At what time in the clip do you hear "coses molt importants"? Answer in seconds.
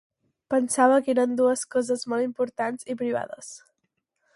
1.77-2.91